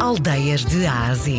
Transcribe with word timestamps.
Aldeias 0.00 0.64
de 0.64 0.86
A 0.86 1.08
a 1.08 1.14
Z. 1.14 1.38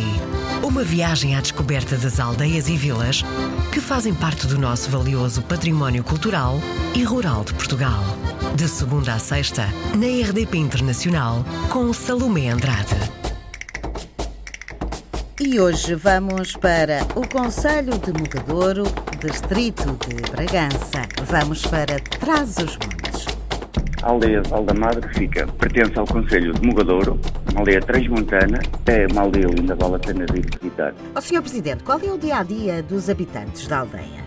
Uma 0.62 0.84
viagem 0.84 1.34
à 1.34 1.40
descoberta 1.40 1.96
das 1.96 2.20
aldeias 2.20 2.68
e 2.68 2.76
vilas 2.76 3.24
que 3.72 3.80
fazem 3.80 4.14
parte 4.14 4.46
do 4.46 4.56
nosso 4.56 4.88
valioso 4.88 5.42
património 5.42 6.04
cultural 6.04 6.60
e 6.94 7.02
rural 7.02 7.42
de 7.42 7.52
Portugal. 7.54 8.00
De 8.54 8.68
segunda 8.68 9.14
a 9.14 9.18
sexta, 9.18 9.66
na 9.96 10.06
RDP 10.06 10.58
Internacional, 10.58 11.44
com 11.70 11.92
Salomé 11.92 12.50
Andrade. 12.50 12.94
E 15.40 15.58
hoje 15.58 15.96
vamos 15.96 16.52
para 16.52 17.00
o 17.16 17.26
Conselho 17.26 17.98
de 17.98 18.12
Mogadouro, 18.12 18.84
Distrito 19.20 19.98
de 20.06 20.30
Bragança. 20.30 21.08
Vamos 21.24 21.62
para 21.66 21.98
Trás-os-Montes. 21.98 23.26
A 24.04 24.10
aldeia 24.10 24.40
de 24.40 24.48
Valdamadre 24.48 25.12
fica, 25.14 25.48
pertence 25.58 25.98
ao 25.98 26.06
Conselho 26.06 26.52
de 26.54 26.64
Mogadouro, 26.64 27.20
uma 27.52 27.60
aldeia 27.60 27.80
transmontana, 27.80 28.60
é 28.86 29.06
uma 29.12 29.22
aldeia 29.22 29.46
linda, 29.46 29.74
vale 29.74 29.96
a 29.96 29.98
pena 29.98 30.26
vir 30.32 30.46
visitar. 30.60 30.94
Ó 31.14 31.20
Sr. 31.20 31.42
Presidente, 31.42 31.84
qual 31.84 32.00
é 32.00 32.10
o 32.10 32.18
dia-a-dia 32.18 32.82
dos 32.82 33.08
habitantes 33.08 33.66
da 33.68 33.80
aldeia? 33.80 34.22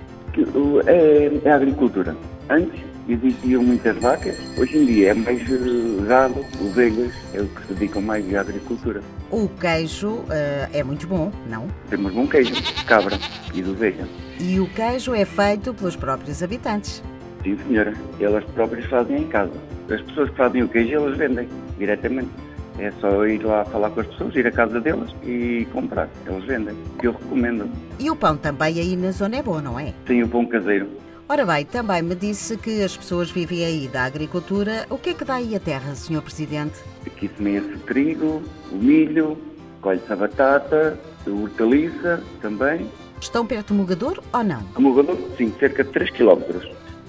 É, 0.85 1.31
é 1.43 1.51
a 1.51 1.55
agricultura. 1.55 2.15
Antes 2.49 2.81
existiam 3.07 3.63
muitas 3.63 3.97
vacas, 3.97 4.37
hoje 4.57 4.77
em 4.77 4.85
dia 4.85 5.11
é 5.11 5.13
mais 5.13 5.41
eh, 5.41 6.05
gado, 6.07 6.45
ovelhas, 6.61 7.13
é 7.33 7.41
o 7.41 7.47
que 7.47 7.61
se 7.67 7.73
dedicam 7.73 8.01
mais 8.01 8.33
à 8.35 8.41
agricultura. 8.41 9.01
O 9.31 9.47
queijo 9.47 10.23
eh, 10.29 10.69
é 10.73 10.83
muito 10.83 11.07
bom, 11.07 11.31
não? 11.49 11.67
Temos 11.89 12.13
bom 12.13 12.27
queijo, 12.27 12.53
de 12.53 12.85
cabra 12.85 13.17
e 13.53 13.61
de 13.61 13.69
ovelha. 13.69 14.07
E 14.39 14.59
o 14.59 14.67
queijo 14.69 15.13
é 15.13 15.23
feito 15.23 15.73
pelos 15.73 15.95
próprios 15.95 16.43
habitantes. 16.43 17.01
Sim, 17.43 17.57
senhora. 17.67 17.93
Elas 18.19 18.43
próprias 18.43 18.85
fazem 18.85 19.17
em 19.21 19.27
casa. 19.27 19.53
As 19.89 20.01
pessoas 20.01 20.29
que 20.31 20.35
fazem 20.35 20.63
o 20.63 20.67
queijo, 20.67 20.95
elas 20.95 21.17
vendem 21.17 21.47
diretamente. 21.77 22.29
É 22.77 22.91
só 22.99 23.25
ir 23.25 23.43
lá 23.43 23.63
falar 23.65 23.89
com 23.91 24.01
as 24.01 24.07
pessoas, 24.07 24.35
ir 24.35 24.45
à 24.47 24.51
casa 24.51 24.81
delas 24.81 25.09
e 25.23 25.67
comprar. 25.71 26.09
Eles 26.27 26.43
vendem. 26.43 26.75
Que 26.99 27.07
eu 27.07 27.13
recomendo. 27.13 27.69
E 27.99 28.09
o 28.09 28.15
pão 28.15 28.35
também 28.35 28.79
aí 28.79 28.95
na 28.95 29.11
zona 29.11 29.37
é 29.37 29.43
bom, 29.43 29.61
não 29.61 29.79
é? 29.79 29.93
Tem 30.05 30.21
o 30.23 30.27
pão 30.27 30.45
caseiro. 30.45 30.89
Ora 31.27 31.43
bem, 31.43 31.65
também 31.65 32.03
me 32.03 32.13
disse 32.13 32.55
que 32.55 32.83
as 32.83 32.95
pessoas 32.95 33.31
vivem 33.31 33.65
aí 33.65 33.87
da 33.87 34.03
agricultura. 34.03 34.85
O 34.89 34.97
que 34.97 35.09
é 35.09 35.13
que 35.13 35.25
dá 35.25 35.35
aí 35.35 35.55
a 35.55 35.59
terra, 35.59 35.95
Sr. 35.95 36.21
Presidente? 36.21 36.75
Aqui 37.05 37.31
semeia-se 37.35 37.73
o 37.73 37.79
trigo, 37.79 38.43
o 38.71 38.75
milho, 38.75 39.35
colhe-se 39.81 40.11
a 40.13 40.15
batata, 40.15 40.99
a 41.25 41.29
hortaliça 41.29 42.21
também. 42.41 42.87
Estão 43.19 43.43
perto 43.43 43.69
do 43.69 43.75
Mogador 43.75 44.21
ou 44.31 44.43
não? 44.43 44.61
A 44.75 44.79
Mogador, 44.79 45.17
sim, 45.35 45.51
cerca 45.59 45.83
de 45.83 45.89
3 45.91 46.11
km. 46.11 46.41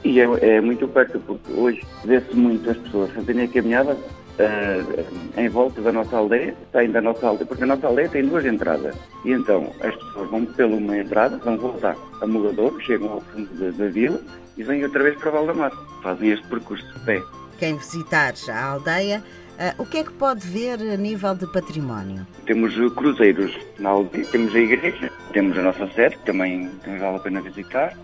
E 0.07 0.21
é, 0.21 0.57
é 0.57 0.61
muito 0.61 0.87
perto, 0.87 1.19
porque 1.19 1.53
hoje 1.53 1.83
vê-se 2.05 2.33
muito 2.35 2.71
as 2.71 2.77
pessoas 2.77 3.11
fazerem 3.11 3.45
a 3.45 3.49
caminhada 3.49 3.97
eh, 4.39 5.05
em 5.37 5.49
volta 5.49 5.81
da 5.81 5.91
nossa 5.91 6.17
aldeia, 6.17 6.55
saem 6.71 6.93
da 6.93 7.01
nossa 7.01 7.27
aldeia, 7.27 7.45
porque 7.45 7.65
a 7.65 7.67
nossa 7.67 7.89
aldeia 7.89 8.09
tem 8.09 8.25
duas 8.25 8.47
entradas. 8.47 8.95
E 9.25 9.33
então 9.33 9.73
as 9.81 9.97
pessoas 9.97 10.31
vão 10.31 10.45
pela 10.45 10.77
uma 10.77 10.97
entrada, 10.97 11.39
vão 11.39 11.59
voltar 11.59 11.97
a 12.23 12.27
Mogador, 12.27 12.81
chegam 12.83 13.15
ao 13.15 13.21
fundo 13.21 13.49
da, 13.55 13.85
da 13.85 13.91
vila 13.91 14.21
e 14.57 14.63
vêm 14.63 14.85
outra 14.85 15.03
vez 15.03 15.17
para 15.17 15.33
Valdemar. 15.33 15.73
Fazem 16.05 16.31
este 16.31 16.47
percurso 16.47 16.87
de 16.93 17.01
pé. 17.01 17.21
Quem 17.59 17.77
visitar 17.77 18.35
a 18.49 18.65
aldeia, 18.65 19.25
ah, 19.59 19.75
o 19.77 19.87
que 19.87 19.99
é 19.99 20.05
que 20.05 20.13
pode 20.13 20.47
ver 20.47 20.81
a 20.81 20.97
nível 20.97 21.35
de 21.35 21.51
património? 21.51 22.25
Temos 22.45 22.75
cruzeiros 22.95 23.59
na 23.81 23.89
aldeia, 23.89 24.25
temos 24.27 24.55
a 24.55 24.59
igreja, 24.59 25.11
temos 25.33 25.59
a 25.59 25.63
nossa 25.63 25.91
sede, 25.93 26.17
que 26.19 26.27
também, 26.27 26.69
também 26.85 27.01
vale 27.01 27.17
a 27.17 27.21
pena 27.21 27.41
visitar. 27.41 27.97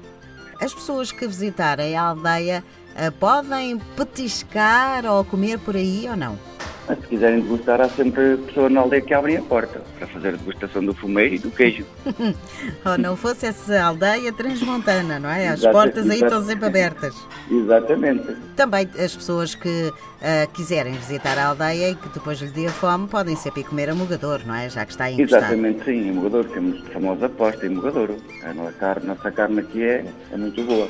As 0.62 0.72
pessoas 0.72 1.10
que 1.10 1.26
visitarem 1.26 1.96
a 1.96 2.02
aldeia 2.02 2.62
ah, 2.94 3.10
podem 3.10 3.80
petiscar 3.96 5.04
ou 5.04 5.24
comer 5.24 5.58
por 5.58 5.74
aí 5.74 6.06
ou 6.08 6.16
não? 6.16 6.38
Mas 6.88 6.98
se 6.98 7.06
quiserem 7.06 7.40
degustar, 7.40 7.80
há 7.80 7.88
sempre 7.88 8.36
pessoas 8.38 8.72
na 8.72 8.80
aldeia 8.80 9.02
que 9.02 9.14
abrem 9.14 9.36
a 9.36 9.42
porta 9.42 9.80
para 9.98 10.06
fazer 10.08 10.28
a 10.28 10.32
degustação 10.32 10.84
do 10.84 10.92
fumeiro 10.92 11.36
e 11.36 11.38
do 11.38 11.50
queijo. 11.50 11.84
Ou 12.84 12.98
não 12.98 13.16
fosse 13.16 13.46
essa 13.46 13.82
aldeia 13.82 14.32
transmontana, 14.32 15.18
não 15.18 15.30
é? 15.30 15.48
As 15.48 15.60
portas 15.60 16.10
aí 16.10 16.20
estão 16.20 16.44
sempre 16.44 16.66
abertas. 16.66 17.14
Exatamente. 17.50 18.36
Também 18.56 18.88
as 18.98 19.14
pessoas 19.14 19.54
que 19.54 19.92
ah, 20.20 20.46
quiserem 20.52 20.92
visitar 20.92 21.38
a 21.38 21.46
aldeia 21.46 21.90
e 21.90 21.94
que 21.94 22.08
depois 22.08 22.40
lhe 22.40 22.48
dê 22.48 22.68
fome 22.68 23.06
podem 23.06 23.36
sempre 23.36 23.60
ir 23.60 23.64
comer 23.64 23.90
a 23.90 23.94
Mogador, 23.94 24.40
não 24.46 24.54
é? 24.54 24.68
Já 24.68 24.84
que 24.84 24.92
está 24.92 25.04
aí. 25.04 25.20
Exatamente, 25.20 25.84
sim. 25.84 26.08
Em 26.08 26.12
Mogador 26.12 26.44
temos 26.46 26.80
a 26.86 26.90
famosa 26.90 27.28
posta 27.28 27.66
em 27.66 27.70
Mogador. 27.70 28.10
A 28.44 28.52
nossa 28.54 28.72
carne, 28.72 29.06
nossa 29.06 29.30
carne 29.30 29.60
aqui 29.60 29.82
é, 29.82 30.04
é 30.32 30.36
muito 30.36 30.62
boa. 30.64 30.88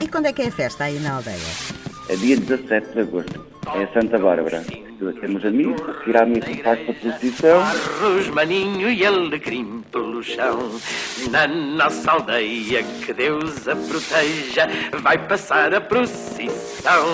E 0.00 0.06
quando 0.06 0.26
é 0.26 0.32
que 0.32 0.42
é 0.42 0.46
a 0.48 0.52
festa 0.52 0.84
aí 0.84 0.98
na 1.00 1.16
aldeia? 1.16 1.36
É 2.08 2.16
dia 2.16 2.36
17 2.36 2.94
de 2.94 3.00
agosto. 3.00 3.46
É 3.74 3.86
Santa 3.92 4.18
Bárbara. 4.18 4.64
Temos 5.20 5.44
a 5.44 5.50
missa, 5.50 5.94
tirar 6.04 6.22
a 6.22 6.26
missa 6.26 6.54
faz 6.62 6.80
a 6.88 6.92
procissão. 6.92 7.60
Arroz, 7.60 8.28
maninho 8.30 8.90
e 8.90 9.06
alecrim 9.06 9.84
pelo 9.92 10.22
chão 10.22 10.70
Na 11.30 11.46
nossa 11.46 12.10
aldeia 12.10 12.82
que 12.82 13.12
Deus 13.12 13.68
a 13.68 13.76
proteja 13.76 14.68
Vai 15.00 15.18
passar 15.28 15.72
a 15.72 15.80
procissão 15.80 17.04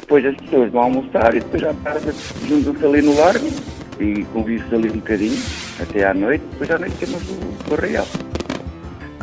Depois 0.00 0.26
as 0.26 0.34
pessoas 0.36 0.72
vão 0.72 0.82
almoçar 0.82 1.32
e 1.36 1.40
depois 1.40 1.62
à 1.62 1.74
tarde 1.74 2.12
juntam-se 2.48 2.84
ali 2.84 3.02
no 3.02 3.16
largo 3.16 3.46
e 4.00 4.24
convivem-se 4.32 4.74
ali 4.74 4.90
um 4.90 4.96
bocadinho 4.96 5.38
até 5.80 6.04
à 6.04 6.14
noite. 6.14 6.44
Depois 6.52 6.70
à 6.70 6.78
noite 6.78 6.96
temos 6.96 7.22
o 7.22 7.68
Correal. 7.68 8.06
Ó, 8.06 8.31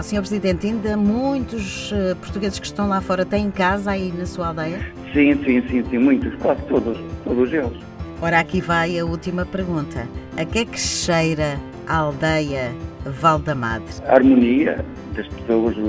Sr. 0.04 0.20
Presidente, 0.20 0.68
ainda 0.68 0.96
muitos 0.96 1.92
eh, 1.94 2.16
portugueses 2.16 2.60
que 2.60 2.66
estão 2.66 2.88
lá 2.88 3.02
fora 3.02 3.26
têm 3.26 3.52
casa 3.52 3.92
aí 3.92 4.12
na 4.12 4.26
sua 4.26 4.48
aldeia? 4.48 4.80
Sim, 5.14 5.36
sim, 5.44 5.62
sim, 5.70 5.84
sim, 5.90 5.98
muitos, 5.98 6.34
quase 6.36 6.62
todos, 6.64 6.98
todos 7.24 7.52
eles. 7.52 7.78
Ora, 8.22 8.40
aqui 8.40 8.62
vai 8.62 9.00
a 9.00 9.06
última 9.06 9.46
pergunta. 9.46 10.08
A 10.38 10.46
que 10.46 10.60
é 10.60 10.66
que 10.66 10.80
cheira 10.80 11.60
a 11.88 11.98
aldeia 11.98 12.72
Valdamadre? 13.06 13.88
A 14.08 14.16
harmonia 14.16 14.84
das 15.16 15.28
pessoas, 15.28 15.76
o, 15.78 15.82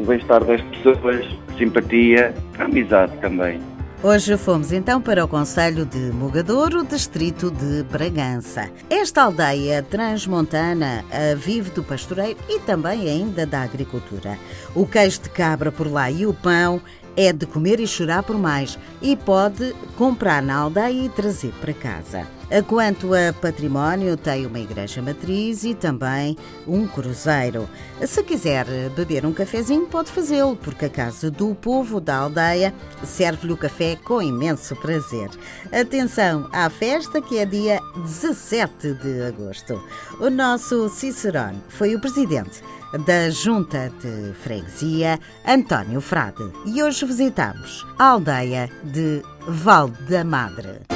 o 0.00 0.04
bem-estar 0.06 0.44
das 0.44 0.60
pessoas, 0.62 1.26
simpatia, 1.58 2.34
amizade 2.58 3.12
também. 3.18 3.60
Hoje 4.02 4.34
fomos 4.38 4.72
então 4.72 4.98
para 4.98 5.22
o 5.22 5.28
Conselho 5.28 5.84
de 5.84 5.98
Mogadouro, 5.98 6.82
distrito 6.86 7.50
de 7.50 7.82
Bragança. 7.82 8.70
Esta 8.88 9.24
aldeia 9.24 9.82
transmontana 9.82 11.04
vive 11.36 11.70
do 11.70 11.84
pastoreio 11.84 12.34
e 12.48 12.58
também 12.60 13.10
ainda 13.10 13.44
da 13.44 13.60
agricultura. 13.60 14.38
O 14.74 14.86
queijo 14.86 15.20
de 15.20 15.28
cabra 15.28 15.70
por 15.70 15.86
lá 15.86 16.10
e 16.10 16.26
o 16.26 16.32
pão 16.32 16.80
é 17.14 17.30
de 17.30 17.44
comer 17.44 17.78
e 17.78 17.86
chorar 17.86 18.22
por 18.22 18.38
mais 18.38 18.78
e 19.02 19.14
pode 19.14 19.74
comprar 19.98 20.42
na 20.42 20.56
aldeia 20.56 21.04
e 21.04 21.08
trazer 21.10 21.52
para 21.60 21.74
casa. 21.74 22.39
Quanto 22.66 23.14
a 23.14 23.32
património, 23.32 24.16
tem 24.16 24.44
uma 24.44 24.58
igreja 24.58 25.00
matriz 25.00 25.62
e 25.62 25.72
também 25.72 26.36
um 26.66 26.86
cruzeiro. 26.86 27.68
Se 28.04 28.22
quiser 28.24 28.66
beber 28.90 29.24
um 29.24 29.32
cafezinho, 29.32 29.86
pode 29.86 30.10
fazê-lo, 30.10 30.56
porque 30.56 30.86
a 30.86 30.90
Casa 30.90 31.30
do 31.30 31.54
Povo 31.54 32.00
da 32.00 32.16
aldeia 32.16 32.74
serve-lhe 33.04 33.52
o 33.52 33.56
café 33.56 33.96
com 33.96 34.20
imenso 34.20 34.74
prazer. 34.76 35.30
Atenção 35.70 36.48
à 36.52 36.68
festa 36.68 37.22
que 37.22 37.38
é 37.38 37.46
dia 37.46 37.80
17 37.96 38.94
de 38.94 39.22
agosto. 39.22 39.80
O 40.18 40.28
nosso 40.28 40.88
Cicerone 40.88 41.62
foi 41.68 41.94
o 41.94 42.00
presidente 42.00 42.62
da 43.06 43.30
Junta 43.30 43.92
de 44.00 44.34
Freguesia, 44.34 45.20
António 45.46 46.00
Frade. 46.00 46.50
E 46.66 46.82
hoje 46.82 47.06
visitamos 47.06 47.86
a 47.96 48.06
aldeia 48.06 48.68
de 48.82 49.22
Valdamadre. 49.46 50.89